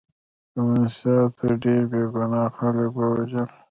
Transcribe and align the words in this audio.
کمونستانو 0.53 1.53
ډېر 1.63 1.81
بې 1.91 2.01
ګناه 2.13 2.47
خلک 2.57 2.91
ووژل 2.93 3.47